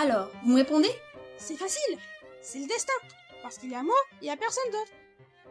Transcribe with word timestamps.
Alors, 0.00 0.30
vous 0.44 0.52
me 0.52 0.54
répondez? 0.58 0.92
C'est 1.38 1.56
facile. 1.56 1.98
C'est 2.40 2.60
le 2.60 2.66
destin. 2.66 2.92
Parce 3.42 3.58
qu'il 3.58 3.68
y 3.68 3.74
a 3.74 3.82
moi, 3.82 3.96
il 4.22 4.28
y 4.28 4.30
a 4.30 4.36
personne 4.36 4.70
d'autre. 4.70 4.92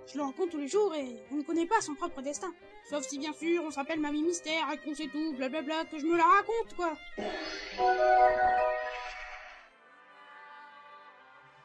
Je 0.10 0.18
le 0.18 0.24
rencontre 0.24 0.52
tous 0.52 0.58
les 0.58 0.70
jours 0.70 0.96
et 0.96 1.22
on 1.34 1.36
ne 1.36 1.44
connaît 1.44 1.66
pas 1.66 1.82
son 1.82 1.96
propre 1.96 2.22
destin. 2.22 2.54
Sauf 2.90 3.06
si 3.06 3.20
bien 3.20 3.34
sûr 3.34 3.62
on 3.66 3.72
s'appelle 3.72 4.00
Mamie 4.00 4.24
Mystère 4.24 4.72
et 4.72 4.78
qu'on 4.78 4.96
sait 4.96 5.10
tout, 5.12 5.34
blablabla, 5.34 5.84
que 5.92 6.00
je 6.00 6.06
me 6.06 6.16
la 6.16 6.24
raconte 6.24 6.76
quoi. 6.78 6.94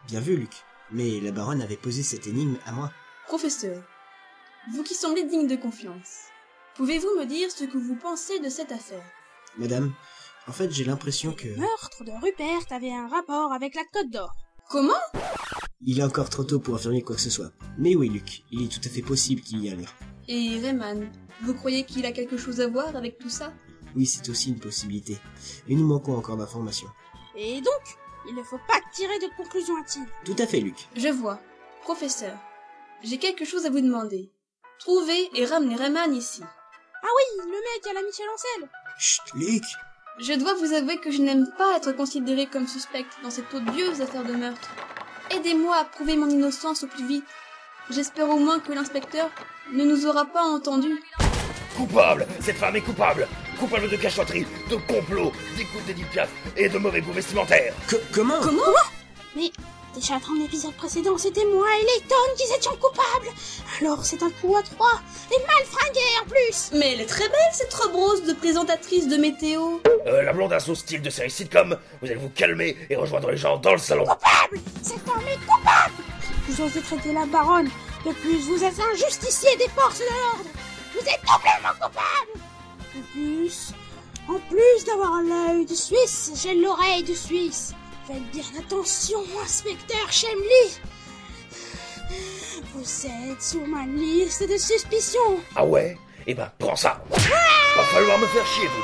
Bien 0.08 0.18
vu, 0.18 0.34
Luc. 0.34 0.54
Mais 0.90 1.20
la 1.20 1.30
baronne 1.30 1.62
avait 1.62 1.76
posé 1.76 2.02
cette 2.02 2.26
énigme 2.26 2.58
à 2.66 2.72
moi. 2.72 2.90
Professeur, 3.28 3.80
vous 4.72 4.82
qui 4.82 4.96
semblez 4.96 5.22
digne 5.22 5.46
de 5.46 5.54
confiance, 5.54 6.24
pouvez-vous 6.74 7.16
me 7.16 7.26
dire 7.26 7.48
ce 7.52 7.62
que 7.62 7.78
vous 7.78 7.94
pensez 7.94 8.40
de 8.40 8.48
cette 8.48 8.72
affaire? 8.72 9.04
Madame, 9.56 9.92
en 10.48 10.52
fait, 10.52 10.70
j'ai 10.70 10.84
l'impression 10.84 11.32
que... 11.32 11.48
Le 11.48 11.56
meurtre 11.56 12.04
de 12.04 12.12
Rupert 12.20 12.66
avait 12.70 12.92
un 12.92 13.08
rapport 13.08 13.52
avec 13.52 13.74
la 13.74 13.82
Côte 13.92 14.10
d'Or. 14.10 14.34
Comment? 14.68 14.92
Il 15.82 16.00
est 16.00 16.04
encore 16.04 16.30
trop 16.30 16.44
tôt 16.44 16.58
pour 16.58 16.76
affirmer 16.76 17.02
quoi 17.02 17.16
que 17.16 17.22
ce 17.22 17.30
soit. 17.30 17.52
Mais 17.78 17.94
oui, 17.94 18.08
Luc, 18.08 18.42
il 18.50 18.64
est 18.64 18.68
tout 18.68 18.80
à 18.84 18.88
fait 18.88 19.02
possible 19.02 19.42
qu'il 19.42 19.60
y 19.60 19.68
ait 19.68 19.72
un 19.72 19.76
lien. 19.76 19.88
Et 20.28 20.58
Rayman, 20.60 21.10
vous 21.42 21.54
croyez 21.54 21.84
qu'il 21.84 22.06
a 22.06 22.12
quelque 22.12 22.36
chose 22.36 22.60
à 22.60 22.68
voir 22.68 22.96
avec 22.96 23.18
tout 23.18 23.28
ça? 23.28 23.52
Oui, 23.94 24.06
c'est 24.06 24.28
aussi 24.28 24.50
une 24.50 24.60
possibilité. 24.60 25.18
Mais 25.68 25.74
nous 25.74 25.86
manquons 25.86 26.16
encore 26.16 26.36
d'informations. 26.36 26.88
Et 27.36 27.60
donc, 27.60 27.82
il 28.28 28.34
ne 28.34 28.42
faut 28.42 28.60
pas 28.68 28.80
tirer 28.92 29.18
de 29.18 29.36
conclusions 29.36 29.76
hâtives. 29.78 30.08
Tout 30.24 30.36
à 30.38 30.46
fait, 30.46 30.60
Luc. 30.60 30.88
Je 30.96 31.08
vois. 31.08 31.40
Professeur, 31.82 32.38
j'ai 33.02 33.18
quelque 33.18 33.44
chose 33.44 33.66
à 33.66 33.70
vous 33.70 33.80
demander. 33.80 34.32
Trouvez 34.78 35.30
et 35.34 35.44
ramenez 35.44 35.76
Rayman 35.76 36.14
ici. 36.14 36.42
Ah 36.42 37.08
oui, 37.16 37.44
le 37.44 37.50
mec 37.50 37.86
à 37.90 37.92
la 37.92 38.02
Michel 38.02 38.26
Ancel. 38.32 38.70
Chut, 38.98 39.34
Luc 39.34 39.64
Je 40.18 40.34
dois 40.34 40.54
vous 40.54 40.72
avouer 40.72 40.98
que 40.98 41.10
je 41.10 41.20
n'aime 41.22 41.46
pas 41.58 41.76
être 41.76 41.92
considérée 41.92 42.46
comme 42.46 42.66
suspecte 42.68 43.12
dans 43.22 43.30
cette 43.30 43.52
odieuse 43.54 44.00
affaire 44.00 44.24
de 44.24 44.32
meurtre. 44.34 44.68
Aidez-moi 45.30 45.76
à 45.76 45.84
prouver 45.84 46.16
mon 46.16 46.28
innocence 46.28 46.84
au 46.84 46.86
plus 46.86 47.06
vite. 47.06 47.24
J'espère 47.90 48.28
au 48.28 48.38
moins 48.38 48.60
que 48.60 48.72
l'inspecteur 48.72 49.30
ne 49.72 49.84
nous 49.84 50.06
aura 50.06 50.24
pas 50.26 50.42
entendus. 50.42 51.02
Coupable 51.76 52.26
Cette 52.40 52.56
femme 52.58 52.76
est 52.76 52.82
coupable 52.82 53.26
Coupable 53.58 53.88
de 53.88 53.96
cachotterie, 53.96 54.46
de 54.70 54.76
complot, 54.76 55.32
d'écoute 55.56 55.84
d'Edith 55.86 56.08
Piaf 56.10 56.28
et 56.56 56.68
de 56.68 56.76
mauvais 56.78 57.00
goût 57.00 57.12
vestimentaire 57.12 57.72
Co- 57.88 57.96
comment? 58.12 58.40
Comment? 58.42 58.60
Mais 59.34 59.50
déjà 59.94 60.18
dans 60.18 60.34
l'épisode 60.38 60.74
précédent, 60.74 61.16
c'était 61.18 61.44
moi 61.44 61.66
et 61.80 61.84
Layton 61.84 62.16
qui 62.36 62.44
étions 62.54 62.76
coupables. 62.76 63.28
Alors 63.80 64.04
c'est 64.04 64.22
un 64.22 64.30
coup 64.30 64.56
à 64.56 64.62
trois. 64.62 65.00
Et 65.30 65.38
mal 65.46 65.64
fringué 65.66 66.00
en 66.22 66.28
plus. 66.28 66.70
Mais 66.74 66.92
elle 66.92 67.00
est 67.00 67.06
très 67.06 67.28
belle 67.28 67.52
cette 67.52 67.72
robe 67.74 67.94
rose 67.94 68.22
de 68.24 68.32
présentatrice 68.32 69.08
de 69.08 69.16
météo. 69.16 69.78
Euh, 70.06 70.22
la 70.22 70.32
blondasse 70.32 70.68
au 70.68 70.74
style 70.74 71.02
de 71.02 71.10
série 71.10 71.30
sitcom, 71.30 71.76
vous 72.00 72.06
allez 72.06 72.16
vous 72.16 72.30
calmer 72.30 72.76
et 72.90 72.96
rejoindre 72.96 73.30
les 73.30 73.36
gens 73.36 73.56
dans 73.56 73.72
le 73.72 73.78
salon. 73.78 74.04
Coupable 74.04 74.60
Cet 74.82 75.08
homme 75.08 75.26
est 75.28 75.46
coupable 75.46 75.94
Vous 76.48 76.62
osez 76.62 76.80
traiter 76.80 77.12
la 77.12 77.26
baronne. 77.26 77.68
De 78.04 78.12
plus, 78.12 78.38
vous 78.48 78.64
êtes 78.64 78.78
un 78.80 78.96
justicier 78.96 79.56
des 79.56 79.68
forces 79.68 79.98
de 79.98 80.04
l'ordre. 80.04 80.50
Vous 80.92 81.00
êtes 81.00 81.20
doublement 81.22 81.74
coupable 81.80 82.40
De 82.94 83.02
plus, 83.12 83.72
en 84.28 84.38
plus 84.48 84.84
d'avoir 84.84 85.22
l'œil 85.22 85.66
de 85.66 85.74
Suisse, 85.74 86.32
j'ai 86.42 86.54
l'oreille 86.54 87.04
de 87.04 87.14
Suisse. 87.14 87.74
Faites 88.06 88.30
bien 88.32 88.42
attention, 88.58 89.20
inspecteur 89.44 90.10
Chemly. 90.10 90.80
Vous 92.74 93.06
êtes 93.06 93.40
sur 93.40 93.64
ma 93.66 93.86
liste 93.86 94.42
de 94.42 94.56
suspicion. 94.56 95.20
Ah 95.54 95.64
ouais? 95.64 95.96
Eh 96.26 96.34
ben, 96.34 96.50
prends 96.58 96.74
ça. 96.74 97.04
Va 97.10 97.84
falloir 97.84 98.18
me 98.18 98.26
faire 98.26 98.44
chier, 98.44 98.66
vous 98.66 98.82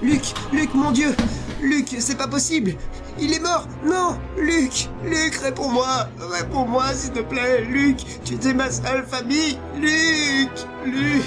deux. 0.00 0.12
Luc 0.12 0.22
Luc, 0.52 0.72
mon 0.74 0.90
Dieu. 0.90 1.14
Luc, 1.60 1.88
c'est 1.98 2.16
pas 2.16 2.28
possible. 2.28 2.76
Il 3.18 3.34
est 3.34 3.40
mort. 3.40 3.66
Non 3.84 4.18
Luc 4.38 4.88
Luc, 5.04 5.34
réponds-moi. 5.36 6.08
Réponds-moi, 6.18 6.94
s'il 6.94 7.12
te 7.12 7.20
plaît. 7.20 7.60
Luc, 7.62 7.98
tu 8.24 8.34
étais 8.34 8.54
ma 8.54 8.70
seule 8.70 9.06
famille. 9.06 9.58
Luc 9.76 10.50
Luc 10.86 11.24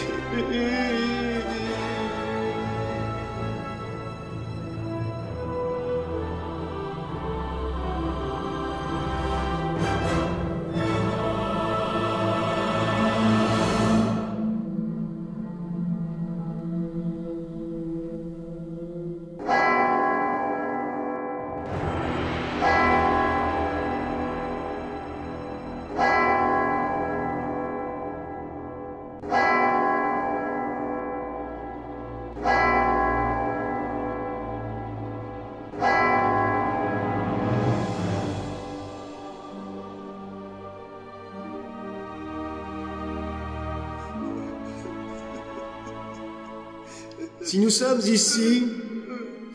Si 47.50 47.58
nous 47.58 47.72
sommes 47.72 48.02
ici, 48.02 48.68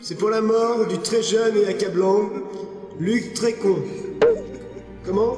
c'est 0.01 0.15
pour 0.15 0.29
la 0.29 0.41
mort 0.41 0.85
du 0.85 0.97
très 0.97 1.23
jeune 1.23 1.55
et 1.55 1.65
accablant 1.67 2.29
Luc 2.99 3.33
Trécon. 3.33 3.81
Comment? 5.05 5.37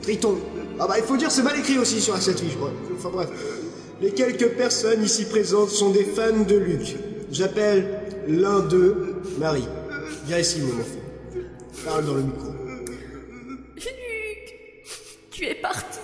Triton. 0.00 0.38
Ah 0.78 0.86
bah 0.86 0.94
il 0.98 1.02
faut 1.02 1.16
dire 1.16 1.32
c'est 1.32 1.42
mal 1.42 1.58
écrit 1.58 1.78
aussi 1.78 2.00
sur 2.00 2.16
cette 2.18 2.38
fiche, 2.38 2.56
moi. 2.60 2.70
Enfin 2.96 3.08
bref. 3.12 3.28
Les 4.00 4.12
quelques 4.12 4.50
personnes 4.50 5.02
ici 5.02 5.24
présentes 5.24 5.70
sont 5.70 5.90
des 5.90 6.04
fans 6.04 6.44
de 6.46 6.56
Luc. 6.56 6.94
J'appelle 7.32 8.02
l'un 8.28 8.60
d'eux 8.60 9.16
Marie. 9.40 9.66
Viens 10.26 10.38
ici 10.38 10.60
mon 10.60 10.80
enfant. 10.80 11.44
Parle 11.84 12.06
dans 12.06 12.14
le 12.14 12.22
micro. 12.22 12.52
Luc, 13.74 14.54
tu 15.32 15.44
es 15.44 15.56
parti. 15.56 15.98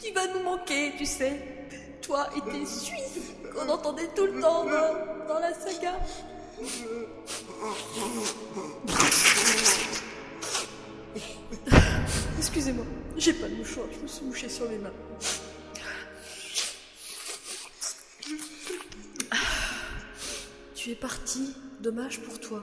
Tu 0.00 0.12
vas 0.12 0.32
nous 0.32 0.44
manquer, 0.44 0.92
tu 0.96 1.06
sais? 1.06 1.40
Toi 2.02 2.28
et 2.36 2.52
tes 2.52 2.64
Suisses 2.64 3.33
qu'on 3.54 3.68
entendait 3.68 4.08
tout 4.14 4.26
le 4.26 4.40
temps 4.40 4.64
dans, 4.64 5.26
dans 5.28 5.38
la 5.38 5.54
saga. 5.54 5.92
Excusez-moi, 12.38 12.84
j'ai 13.16 13.32
pas 13.32 13.48
de 13.48 13.54
mouchoir, 13.54 13.86
je 13.92 13.98
me 14.00 14.06
suis 14.06 14.24
mouché 14.24 14.48
sur 14.48 14.68
les 14.68 14.78
mains. 14.78 14.92
Tu 20.74 20.90
es 20.90 20.94
parti, 20.96 21.54
dommage 21.80 22.20
pour 22.20 22.38
toi. 22.40 22.62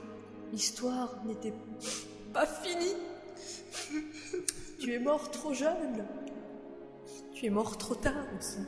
L'histoire 0.54 1.16
n'était 1.26 1.54
pas 2.34 2.46
finie. 2.46 2.96
Tu 4.80 4.94
es 4.94 5.00
mort 5.00 5.32
trop 5.32 5.54
jeune. 5.54 6.06
Tu 7.34 7.48
es 7.48 7.50
mort 7.50 7.78
trop 7.78 7.96
tard 7.96 8.26
aussi. 8.38 8.60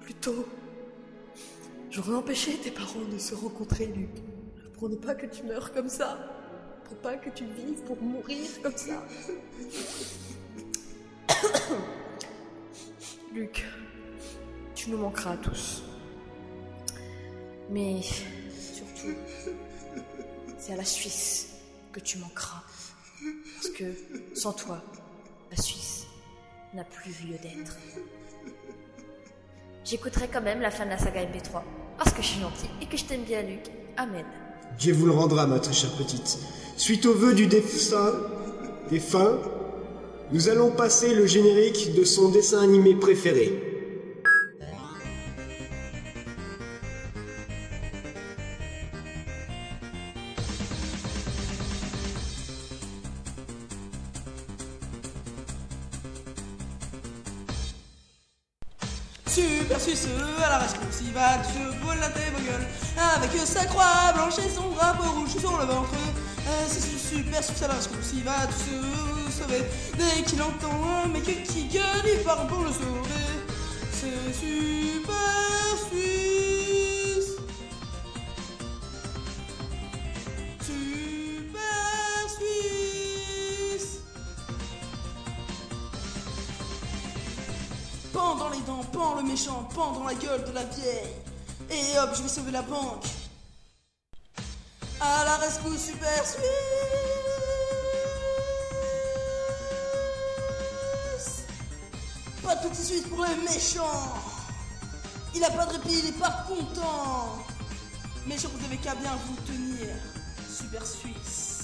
Plus 0.00 0.14
tôt. 0.14 0.44
J'aurais 1.90 2.14
empêché 2.14 2.56
tes 2.56 2.72
parents 2.72 3.04
de 3.08 3.16
se 3.16 3.36
rencontrer, 3.36 3.86
Luc. 3.86 4.10
Pour 4.76 4.88
ne 4.88 4.96
pas 4.96 5.14
que 5.14 5.26
tu 5.26 5.44
meurs 5.44 5.72
comme 5.72 5.88
ça. 5.88 6.18
Pour 6.84 6.96
pas 6.96 7.16
que 7.18 7.30
tu 7.30 7.44
vives 7.44 7.82
pour 7.84 8.02
mourir 8.02 8.48
comme 8.60 8.76
ça. 8.76 9.06
Luc, 13.32 13.64
tu 14.74 14.90
nous 14.90 14.98
manqueras 14.98 15.36
tous. 15.36 15.84
Mais 17.70 18.00
surtout, 18.02 19.14
c'est 20.58 20.72
à 20.72 20.76
la 20.76 20.84
Suisse 20.84 21.50
que 21.92 22.00
tu 22.00 22.18
manqueras. 22.18 22.64
Parce 23.54 23.68
que 23.68 23.84
sans 24.34 24.52
toi, 24.52 24.82
la 25.48 25.56
Suisse 25.56 26.06
n'a 26.74 26.82
plus 26.82 27.12
lieu 27.24 27.38
d'être. 27.38 27.76
J'écouterai 29.88 30.28
quand 30.30 30.42
même 30.42 30.60
la 30.60 30.70
fin 30.70 30.84
de 30.84 30.90
la 30.90 30.98
saga 30.98 31.22
MP3 31.22 31.62
parce 31.96 32.12
que 32.12 32.20
je 32.20 32.26
suis 32.26 32.40
gentil 32.40 32.68
et 32.82 32.86
que 32.86 32.98
je 32.98 33.04
t'aime 33.04 33.22
bien, 33.22 33.40
Luc. 33.40 33.60
Amen. 33.96 34.24
Dieu 34.78 34.92
vous 34.92 35.06
le 35.06 35.12
rendra, 35.12 35.46
ma 35.46 35.60
très 35.60 35.72
chère 35.72 35.92
petite. 35.92 36.38
Suite 36.76 37.06
au 37.06 37.14
vœu 37.14 37.32
du 37.32 37.46
défunt, 37.46 38.12
défunt, 38.90 39.38
nous 40.30 40.50
allons 40.50 40.70
passer 40.70 41.14
le 41.14 41.24
générique 41.24 41.94
de 41.94 42.04
son 42.04 42.28
dessin 42.28 42.60
animé 42.60 42.96
préféré. 42.96 43.67
Super 59.28 59.78
Suisse 59.78 60.08
à 60.42 60.48
la 60.48 60.58
rescousse, 60.58 61.02
il 61.02 61.12
va 61.12 61.42
se 61.44 61.84
voler 61.84 62.00
la 62.00 62.08
tête 62.08 62.32
vos 62.34 62.42
gueules 62.42 62.66
Avec 63.16 63.30
sa 63.46 63.66
croix 63.66 64.12
blanche 64.14 64.38
et 64.38 64.48
son 64.48 64.70
drapeau 64.70 65.10
rouge 65.10 65.36
sur 65.38 65.58
le 65.58 65.66
ventre. 65.66 65.90
Euh, 66.46 66.66
C'est 66.66 66.80
ce 66.80 67.16
super 67.16 67.44
Suisse 67.44 67.62
à 67.62 67.68
la 67.68 67.74
il 68.14 68.24
va 68.24 68.46
se 68.48 69.38
sauver 69.38 69.64
Dès 69.98 70.22
qu'il 70.22 70.40
entend 70.40 71.04
un 71.04 71.08
mec 71.08 71.24
qui 71.44 71.64
gueule, 71.64 71.84
il 72.06 72.24
part 72.24 72.46
pour 72.46 72.62
le 72.64 72.72
sauver. 72.72 73.28
C'est 73.92 74.32
Super 74.32 75.76
Suisse 75.90 76.37
Pends 88.28 88.36
dans 88.36 88.50
les 88.50 88.60
dents, 88.60 88.84
pends 88.92 89.14
le 89.14 89.22
méchant, 89.22 89.66
pends 89.74 89.92
dans 89.92 90.04
la 90.04 90.12
gueule 90.12 90.44
de 90.44 90.50
la 90.52 90.62
vieille. 90.64 91.14
Et 91.70 91.98
hop, 91.98 92.10
je 92.14 92.22
vais 92.22 92.28
sauver 92.28 92.50
la 92.50 92.60
banque. 92.60 93.06
À 95.00 95.24
la 95.24 95.36
rescousse, 95.36 95.86
super 95.86 96.26
Suisse 96.26 96.42
Pas 102.42 102.56
de 102.56 102.68
petit 102.68 102.84
Suisse 102.84 103.06
pour 103.08 103.24
le 103.24 103.34
méchant 103.50 104.12
Il 105.34 105.42
a 105.42 105.50
pas 105.50 105.64
de 105.64 105.72
répit, 105.72 106.00
il 106.00 106.08
est 106.10 106.18
pas 106.18 106.44
content 106.46 107.38
Méchant, 108.26 108.48
vous 108.54 108.62
avez 108.66 108.76
qu'à 108.76 108.94
bien 108.94 109.16
vous 109.26 109.36
tenir. 109.46 109.88
Super 110.54 110.84
Suisse. 110.84 111.57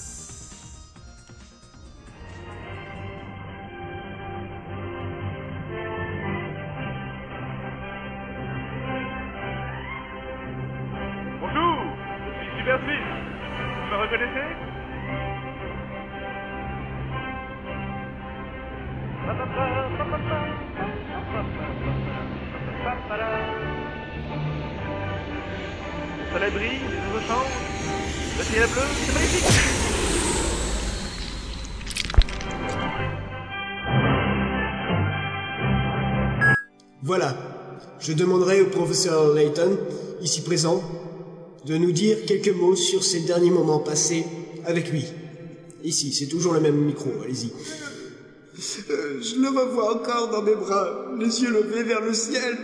Le 19.27 19.33
soleil 26.33 26.51
brille, 26.51 26.81
bleu, 28.37 28.83
c'est 29.07 29.15
magnifique 29.15 29.45
Voilà. 37.03 37.37
Je 38.01 38.13
demanderai 38.13 38.61
au 38.61 38.67
professeur 38.67 39.33
Layton, 39.33 39.79
ici 40.21 40.43
présent, 40.43 40.83
de 41.65 41.79
nous 41.79 41.93
dire 41.93 42.27
quelques 42.27 42.55
mots 42.55 42.77
sur 42.77 43.03
ces 43.03 43.21
derniers 43.21 43.51
moments 43.51 43.79
passés 43.79 44.27
avec 44.67 44.91
lui. 44.91 45.07
Ici, 45.83 46.13
c'est 46.13 46.27
toujours 46.27 46.53
le 46.53 46.61
même 46.61 46.77
micro, 46.77 47.11
allez-y. 47.23 47.53
Euh, 48.91 49.21
Je 49.21 49.37
le 49.41 49.49
revois 49.49 49.95
encore 49.95 50.29
dans 50.31 50.43
mes 50.43 50.55
bras, 50.55 51.07
les 51.19 51.43
yeux 51.43 51.51
levés 51.51 51.83
vers 51.83 52.01
le 52.01 52.15
ciel, 52.15 52.57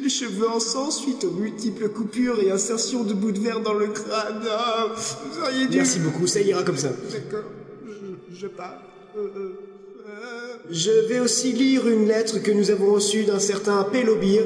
les 0.00 0.08
cheveux 0.08 0.48
en 0.48 0.58
sang 0.60 0.90
suite 0.90 1.24
aux 1.24 1.30
multiples 1.32 1.88
coupures 1.90 2.40
et 2.40 2.50
insertions 2.50 3.04
de 3.04 3.12
bouts 3.12 3.32
de 3.32 3.38
verre 3.40 3.60
dans 3.60 3.74
le 3.74 3.88
crâne. 3.88 4.40
Ah, 4.50 4.86
vous 4.94 5.42
auriez 5.42 5.66
dû... 5.66 5.76
Merci 5.76 5.98
beaucoup, 6.00 6.26
ça 6.26 6.40
ira 6.40 6.62
comme 6.62 6.78
ça. 6.78 6.88
D'accord, 7.12 7.44
je, 7.86 8.36
je 8.40 8.46
pars. 8.46 8.80
Euh, 9.16 9.28
euh, 9.36 10.54
Je 10.70 10.90
vais 11.08 11.20
aussi 11.20 11.52
lire 11.52 11.86
une 11.88 12.06
lettre 12.08 12.38
que 12.42 12.50
nous 12.50 12.70
avons 12.70 12.94
reçue 12.94 13.24
d'un 13.24 13.38
certain 13.38 13.84
Pélobir. 13.84 14.42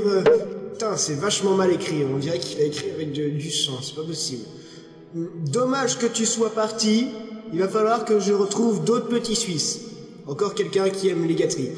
Putain, 0.72 0.96
c'est 0.96 1.14
vachement 1.14 1.54
mal 1.54 1.72
écrit. 1.72 2.04
On 2.04 2.18
dirait 2.18 2.40
qu'il 2.40 2.60
a 2.60 2.64
écrit 2.64 2.90
avec 2.90 3.12
de- 3.12 3.28
du 3.30 3.50
sang. 3.52 3.78
C'est 3.82 3.94
pas 3.94 4.02
possible. 4.04 4.42
Dommage 5.14 5.98
que 5.98 6.06
tu 6.06 6.26
sois 6.26 6.50
parti. 6.50 7.06
Il 7.52 7.60
va 7.60 7.68
falloir 7.68 8.04
que 8.04 8.18
je 8.18 8.32
retrouve 8.32 8.84
d'autres 8.84 9.08
petits 9.08 9.36
Suisses. 9.36 9.80
Encore 10.26 10.54
quelqu'un 10.54 10.88
qui 10.90 11.08
aime 11.08 11.24
les 11.26 11.34
gâteries. 11.36 11.70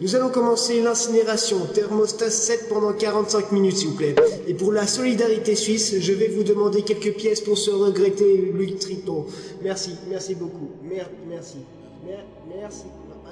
Nous 0.00 0.14
allons 0.14 0.28
commencer 0.28 0.82
l'incinération. 0.82 1.56
Thermostat 1.72 2.28
7 2.30 2.68
pendant 2.68 2.92
45 2.92 3.52
minutes, 3.52 3.76
s'il 3.78 3.88
vous 3.88 3.96
plaît. 3.96 4.14
Et 4.46 4.54
pour 4.54 4.72
la 4.72 4.86
solidarité 4.86 5.54
suisse, 5.54 5.94
je 6.00 6.12
vais 6.12 6.28
vous 6.28 6.42
demander 6.44 6.82
quelques 6.82 7.14
pièces 7.16 7.40
pour 7.40 7.56
se 7.56 7.70
regretter, 7.70 8.36
Luc 8.52 8.78
Triton. 8.78 9.24
Merci, 9.62 9.92
merci 10.10 10.34
beaucoup. 10.34 10.68
Mer- 10.82 11.10
merci. 11.28 11.58
Mer- 12.06 12.26
merci. 12.48 12.84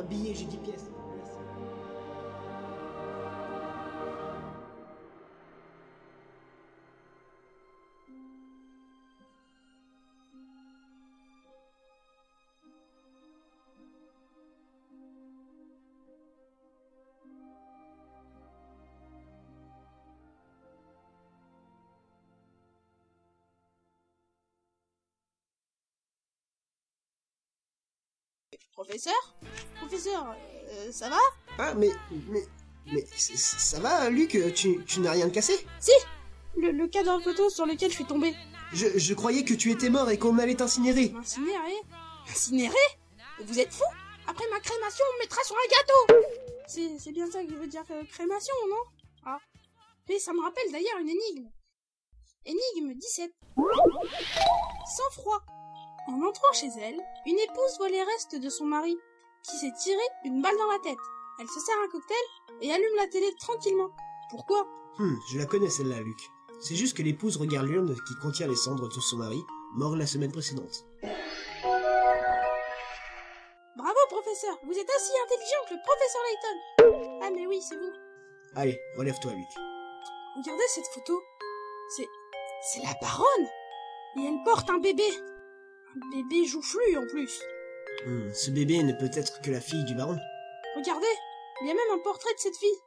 Billet, 0.08 0.32
j'ai 0.34 0.44
10 0.46 0.56
pièces. 0.64 0.84
Professeur 28.72 29.34
Professeur, 29.76 30.34
euh, 30.70 30.92
ça 30.92 31.08
va? 31.08 31.18
Ah, 31.58 31.74
mais, 31.74 31.90
mais, 32.28 32.44
mais, 32.86 33.04
ça 33.16 33.80
va, 33.80 34.10
Luc 34.10 34.36
Tu, 34.54 34.84
tu 34.84 35.00
n'as 35.00 35.12
rien 35.12 35.26
de 35.28 35.32
cassé? 35.32 35.66
Si 35.80 35.92
le, 36.56 36.70
le 36.70 36.86
cadre 36.88 37.20
photo 37.22 37.48
sur 37.48 37.64
lequel 37.66 37.90
je 37.90 37.96
suis 37.96 38.04
tombé. 38.04 38.34
je, 38.72 38.86
je 38.98 39.14
croyais 39.14 39.44
que 39.44 39.54
tu 39.54 39.70
étais 39.70 39.88
mort 39.88 40.10
et 40.10 40.18
qu'on 40.18 40.38
allait 40.38 40.54
t'incinérer. 40.54 41.12
Incinéré 41.16 41.72
Incinéré? 42.28 42.74
Vous 43.44 43.58
êtes 43.58 43.72
fou? 43.72 43.84
Après 44.26 44.44
ma 44.50 44.60
crémation, 44.60 45.04
on 45.10 45.14
me 45.14 45.18
mettra 45.20 45.42
sur 45.44 45.56
un 45.56 45.68
gâteau 45.70 46.28
C'est 46.98 47.12
bien 47.12 47.30
ça 47.30 47.42
qui 47.44 47.54
veut 47.54 47.66
dire 47.66 47.84
euh, 47.90 48.04
crémation, 48.04 48.54
non? 48.68 48.76
Ah. 49.24 49.38
Et 50.08 50.18
ça 50.18 50.32
me 50.32 50.42
rappelle 50.42 50.70
d'ailleurs 50.70 50.98
une 51.00 51.08
énigme. 51.08 51.48
Énigme 52.44 52.94
17. 52.98 53.32
Sans 53.56 55.10
froid. 55.12 55.40
En 56.08 56.20
entrant 56.22 56.52
chez 56.52 56.68
elle, 56.80 57.00
une 57.26 57.38
épouse 57.38 57.78
voit 57.78 57.88
les 57.88 58.02
restes 58.02 58.34
de 58.36 58.48
son 58.48 58.64
mari, 58.64 58.98
qui 59.42 59.56
s'est 59.56 59.72
tiré 59.80 60.02
une 60.24 60.42
balle 60.42 60.56
dans 60.58 60.72
la 60.72 60.78
tête. 60.80 60.98
Elle 61.40 61.48
se 61.48 61.60
sert 61.60 61.76
un 61.84 61.88
cocktail 61.88 62.16
et 62.60 62.72
allume 62.72 62.96
la 62.96 63.06
télé 63.06 63.32
tranquillement. 63.38 63.90
Pourquoi? 64.30 64.66
Hum, 64.98 65.18
je 65.30 65.38
la 65.38 65.46
connais 65.46 65.70
celle-là, 65.70 66.00
Luc. 66.00 66.18
C'est 66.60 66.74
juste 66.74 66.96
que 66.96 67.02
l'épouse 67.02 67.36
regarde 67.36 67.66
l'urne 67.66 67.94
qui 68.06 68.14
contient 68.20 68.46
les 68.46 68.56
cendres 68.56 68.88
de 68.88 69.00
son 69.00 69.16
mari, 69.16 69.42
mort 69.74 69.96
la 69.96 70.06
semaine 70.06 70.32
précédente. 70.32 70.84
Bravo, 73.76 73.98
professeur 74.08 74.58
Vous 74.64 74.78
êtes 74.78 74.90
aussi 74.96 75.12
intelligent 75.24 75.64
que 75.68 75.74
le 75.74 75.80
professeur 75.86 76.22
Layton 76.28 77.18
Ah 77.22 77.30
mais 77.30 77.46
oui, 77.46 77.60
c'est 77.62 77.76
vous. 77.76 77.92
Allez, 78.54 78.78
relève-toi, 78.96 79.32
Luc. 79.32 79.48
Regardez 80.36 80.64
cette 80.68 80.86
photo. 80.88 81.20
C'est... 81.96 82.08
c'est 82.62 82.82
la 82.82 82.94
baronne 83.00 83.46
Et 84.16 84.24
elle 84.26 84.42
porte 84.44 84.68
un 84.70 84.78
bébé. 84.78 85.08
Bébé 85.94 86.46
joufflu 86.46 86.96
en 86.96 87.06
plus. 87.06 87.42
Hum, 88.06 88.30
ce 88.34 88.50
bébé 88.50 88.82
ne 88.82 88.92
peut 88.94 89.10
être 89.12 89.42
que 89.42 89.50
la 89.50 89.60
fille 89.60 89.84
du 89.84 89.94
baron. 89.94 90.18
Regardez, 90.76 91.06
il 91.60 91.68
y 91.68 91.70
a 91.70 91.74
même 91.74 91.98
un 91.98 92.02
portrait 92.02 92.32
de 92.34 92.38
cette 92.40 92.56
fille. 92.56 92.78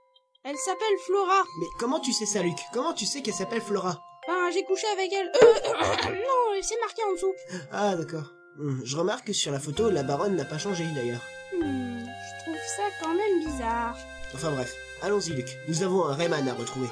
Elle 0.43 0.57
s'appelle 0.57 0.97
Flora. 1.05 1.43
Mais 1.59 1.67
comment 1.79 1.99
tu 1.99 2.13
sais 2.13 2.25
ça, 2.25 2.41
Luc? 2.41 2.57
Comment 2.73 2.93
tu 2.93 3.05
sais 3.05 3.21
qu'elle 3.21 3.33
s'appelle 3.33 3.61
Flora? 3.61 4.01
Ben, 4.27 4.49
j'ai 4.51 4.63
couché 4.63 4.87
avec 4.87 5.11
elle. 5.13 5.31
Euh, 5.43 6.09
non, 6.13 6.61
c'est 6.61 6.79
marqué 6.79 7.03
en 7.03 7.13
dessous. 7.13 7.33
Ah, 7.71 7.95
d'accord. 7.95 8.31
Hum, 8.59 8.81
je 8.83 8.97
remarque 8.97 9.27
que 9.27 9.33
sur 9.33 9.51
la 9.51 9.59
photo, 9.59 9.89
la 9.89 10.03
baronne 10.03 10.35
n'a 10.35 10.45
pas 10.45 10.57
changé, 10.57 10.85
d'ailleurs. 10.95 11.21
Hmm, 11.53 11.99
je 12.05 12.43
trouve 12.43 12.61
ça 12.75 12.83
quand 13.01 13.13
même 13.13 13.39
bizarre. 13.39 13.95
Enfin 14.33 14.51
bref, 14.51 14.73
allons-y, 15.01 15.29
Luc. 15.33 15.47
Nous 15.67 15.83
avons 15.83 16.05
un 16.05 16.15
Rayman 16.15 16.47
à 16.49 16.53
retrouver. 16.53 16.89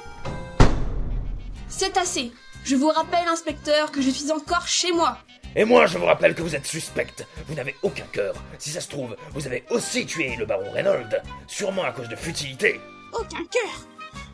C'est 1.68 1.96
assez. 1.96 2.32
Je 2.64 2.76
vous 2.76 2.88
rappelle, 2.88 3.26
inspecteur, 3.28 3.90
que 3.90 4.00
je 4.00 4.10
suis 4.10 4.30
encore 4.30 4.66
chez 4.68 4.92
moi. 4.92 5.18
Et 5.56 5.64
moi, 5.64 5.86
je 5.86 5.98
vous 5.98 6.06
rappelle 6.06 6.34
que 6.34 6.42
vous 6.42 6.56
êtes 6.56 6.66
suspecte. 6.66 7.26
Vous 7.46 7.54
n'avez 7.54 7.76
aucun 7.82 8.06
cœur. 8.06 8.34
Si 8.58 8.70
ça 8.70 8.80
se 8.80 8.88
trouve, 8.88 9.16
vous 9.32 9.46
avez 9.46 9.62
aussi 9.70 10.04
tué 10.04 10.34
le 10.36 10.46
baron 10.46 10.70
Reynolds. 10.72 11.22
Sûrement 11.46 11.84
à 11.84 11.92
cause 11.92 12.08
de 12.08 12.16
futilité. 12.16 12.80
Aucun 13.12 13.44
cœur. 13.50 13.86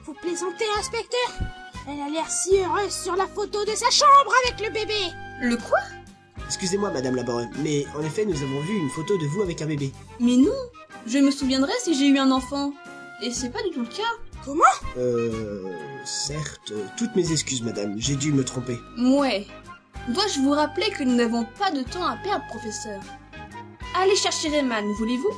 Vous 0.04 0.14
plaisantez, 0.14 0.64
inspecteur? 0.78 1.30
Elle 1.86 2.00
a 2.00 2.08
l'air 2.08 2.30
si 2.30 2.56
heureuse 2.56 2.92
sur 2.92 3.16
la 3.16 3.26
photo 3.26 3.64
de 3.64 3.74
sa 3.74 3.90
chambre 3.90 4.32
avec 4.44 4.66
le 4.66 4.72
bébé. 4.72 4.94
Le 5.42 5.56
quoi? 5.56 5.80
Excusez-moi, 6.46 6.90
madame 6.90 7.16
la 7.16 7.22
baronne, 7.22 7.50
mais 7.58 7.84
en 7.96 8.02
effet, 8.02 8.24
nous 8.24 8.42
avons 8.42 8.60
vu 8.60 8.76
une 8.78 8.90
photo 8.90 9.16
de 9.18 9.26
vous 9.26 9.42
avec 9.42 9.60
un 9.62 9.66
bébé. 9.66 9.92
Mais 10.20 10.36
non 10.36 10.56
Je 11.06 11.18
me 11.18 11.30
souviendrai 11.30 11.72
si 11.82 11.94
j'ai 11.98 12.08
eu 12.08 12.18
un 12.18 12.30
enfant. 12.30 12.72
Et 13.22 13.30
c'est 13.30 13.50
pas 13.50 13.62
du 13.62 13.70
tout 13.70 13.80
le 13.82 13.86
cas. 13.86 14.10
Comment? 14.44 14.64
Euh... 14.96 15.70
Certes, 16.04 16.72
toutes 16.96 17.14
mes 17.14 17.30
excuses, 17.30 17.62
madame, 17.62 17.94
j'ai 17.98 18.16
dû 18.16 18.32
me 18.32 18.42
tromper. 18.42 18.78
Ouais. 18.98 19.46
Dois-je 20.08 20.40
vous 20.40 20.50
rappeler 20.50 20.90
que 20.90 21.04
nous 21.04 21.14
n'avons 21.14 21.44
pas 21.44 21.70
de 21.70 21.82
temps 21.82 22.04
à 22.04 22.16
perdre, 22.16 22.46
professeur? 22.46 23.00
Allez 23.96 24.16
chercher 24.16 24.48
Rayman, 24.48 24.84
voulez-vous? 24.94 25.32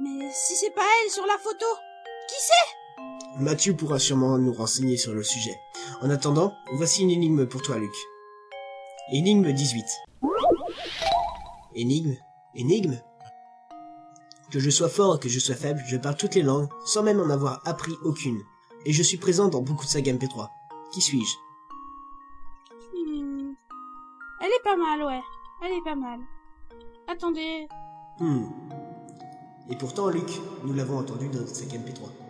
Mais 0.00 0.30
si 0.32 0.54
c'est 0.56 0.74
pas 0.74 0.82
elle 0.82 1.10
sur 1.10 1.26
la 1.26 1.36
photo 1.38 1.66
Qui 2.28 2.34
c'est? 2.38 3.40
Mathieu 3.42 3.74
pourra 3.74 3.98
sûrement 3.98 4.38
nous 4.38 4.52
renseigner 4.52 4.96
sur 4.96 5.12
le 5.12 5.22
sujet. 5.22 5.56
En 6.00 6.10
attendant, 6.10 6.54
voici 6.72 7.02
une 7.02 7.10
énigme 7.10 7.46
pour 7.46 7.62
toi, 7.62 7.78
Luc. 7.78 7.94
Énigme 9.12 9.52
18. 9.52 9.84
Énigme 11.74 12.16
Énigme 12.54 12.98
Que 14.50 14.58
je 14.60 14.70
sois 14.70 14.88
fort, 14.88 15.20
que 15.20 15.28
je 15.28 15.38
sois 15.38 15.56
faible, 15.56 15.82
je 15.86 15.96
parle 15.96 16.16
toutes 16.16 16.34
les 16.36 16.42
langues, 16.42 16.68
sans 16.86 17.02
même 17.02 17.20
en 17.20 17.28
avoir 17.30 17.60
appris 17.66 17.92
aucune. 18.04 18.40
Et 18.86 18.92
je 18.92 19.02
suis 19.02 19.18
présent 19.18 19.48
dans 19.48 19.60
beaucoup 19.60 19.84
de 19.84 19.90
sagas 19.90 20.12
MP3. 20.12 20.48
Qui 20.92 21.00
suis-je? 21.00 21.34
Pas 24.64 24.76
mal, 24.76 25.02
ouais. 25.04 25.20
Elle 25.62 25.72
est 25.72 25.84
pas 25.84 25.94
mal. 25.94 26.20
Attendez. 27.06 27.68
Hmm. 28.18 28.46
Et 29.70 29.76
pourtant, 29.76 30.08
Luc, 30.08 30.40
nous 30.64 30.72
l'avons 30.74 30.98
entendu 30.98 31.28
dans 31.28 31.40
notre 31.40 31.54
saga 31.54 31.78
MP3. 31.78 32.23